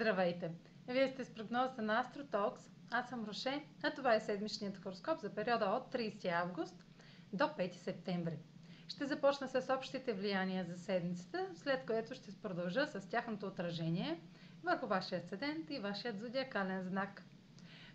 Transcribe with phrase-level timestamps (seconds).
[0.00, 0.50] Здравейте!
[0.88, 2.60] Вие сте с прогнозата на AstroTalks.
[2.90, 6.84] Аз съм Роше, а това е седмичният хороскоп за периода от 30 август
[7.32, 8.38] до 5 септември.
[8.88, 14.20] Ще започна с общите влияния за седмицата, след което ще продължа с тяхното отражение
[14.62, 17.22] върху вашия асцендент и вашият зодиакален знак.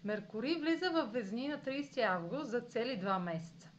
[0.03, 3.69] Меркурий влиза в Везни на 30 август за цели 2 месеца.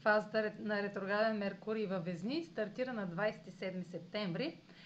[0.00, 4.60] Фазата на ретрограден Меркурий във Везни стартира на 27 септември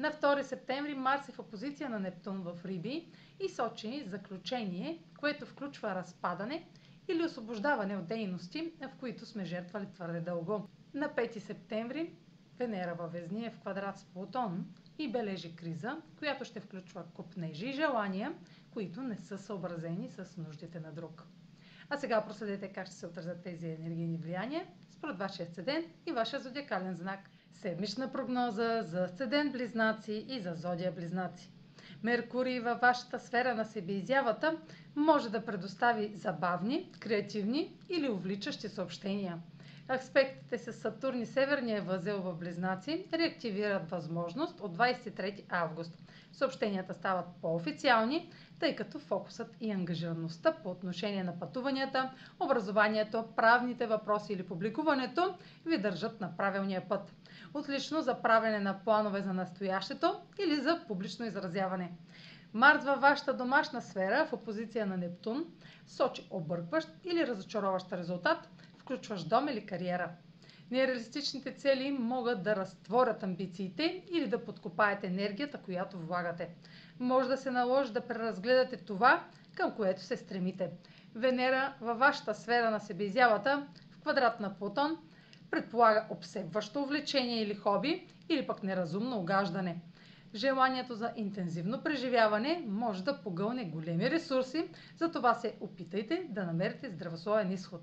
[0.00, 3.08] На 2 септември Марс е в опозиция на Нептун в Риби
[3.40, 6.68] и сочи заключение, което включва разпадане
[7.08, 10.68] или освобождаване от дейности, в които сме жертвали твърде дълго.
[10.94, 12.12] На 5 септември
[12.58, 14.66] Венера във Везни е в квадрат с Плутон
[14.98, 18.34] и бележи криза, която ще включва купнежи и желания,
[18.70, 21.26] които не са съобразени с нуждите на друг.
[21.90, 26.40] А сега проследете как ще се отразят тези енергийни влияния според вашия асцендент и вашия
[26.40, 27.20] зодиакален знак.
[27.52, 31.50] Седмична прогноза за асцендент близнаци и за зодия близнаци.
[32.02, 34.56] Меркурий във вашата сфера на себеизявата
[34.96, 39.38] може да предостави забавни, креативни или увличащи съобщения.
[39.90, 45.98] Аспектите с Сатурн и Северния възел в Близнаци реактивират възможност от 23 август.
[46.32, 54.32] Съобщенията стават по-официални, тъй като фокусът и ангажираността по отношение на пътуванията, образованието, правните въпроси
[54.32, 55.34] или публикуването
[55.66, 57.12] ви държат на правилния път.
[57.54, 61.92] Отлично за правене на планове за настоящето или за публично изразяване.
[62.52, 65.44] Марс във вашата домашна сфера в опозиция на Нептун
[65.86, 68.48] сочи объркващ или разочароващ резултат,
[68.90, 70.10] включващ дом или кариера.
[70.70, 76.48] Нереалистичните цели могат да разтворят амбициите или да подкопаят енергията, която влагате.
[77.00, 79.24] Може да се наложи да преразгледате това,
[79.54, 80.70] към което се стремите.
[81.14, 84.96] Венера във вашата сфера на себеизявата в квадрат на Плутон
[85.50, 89.80] предполага обсебващо увлечение или хоби, или пък неразумно огаждане.
[90.34, 97.52] Желанието за интензивно преживяване може да погълне големи ресурси, затова се опитайте да намерите здравословен
[97.52, 97.82] изход.